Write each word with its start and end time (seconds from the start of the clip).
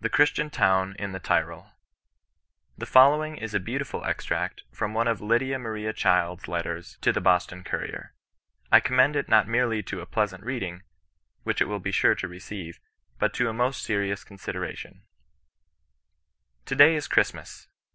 THE 0.00 0.08
CHRISTIAN 0.08 0.48
TOWN 0.48 0.96
IN 0.98 1.12
THE 1.12 1.18
TYROL. 1.20 1.70
The 2.78 2.86
following 2.86 3.36
is 3.36 3.52
a 3.52 3.60
beautiful 3.60 4.02
extract 4.06 4.62
from 4.72 4.94
one 4.94 5.06
of 5.06 5.20
Lydia 5.20 5.58
Maria 5.58 5.92
CJhild's 5.92 6.48
Letters 6.48 6.96
to 7.02 7.12
the 7.12 7.20
Boston 7.20 7.62
Courier. 7.62 8.14
I 8.72 8.80
commend 8.80 9.16
it 9.16 9.28
not 9.28 9.46
merely 9.46 9.82
to 9.82 10.00
a 10.00 10.06
pleasant 10.06 10.44
reading, 10.44 10.82
which 11.42 11.60
it 11.60 11.68
will 11.68 11.78
be 11.78 11.92
sure 11.92 12.14
to 12.14 12.26
receive, 12.26 12.80
but 13.18 13.34
to 13.34 13.50
a 13.50 13.52
most 13.52 13.82
serious 13.82 14.24
co'iisideration:" 14.24 15.02
To 16.64 16.74
day 16.74 16.96
is 16.96 17.06
Christmas. 17.06 17.68